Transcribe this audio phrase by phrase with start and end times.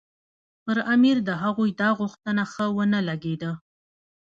[0.63, 3.51] پر امیر د هغوی دا غوښتنه ښه ونه لګېده.